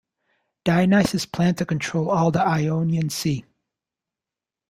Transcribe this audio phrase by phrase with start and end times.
[0.65, 3.45] Dionysius planned to control all the Ionian Sea.